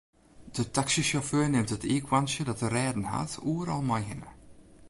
[0.55, 4.29] De taksysjauffeur nimt it iikhoarntsje dat er rêden hat oeral mei hinne.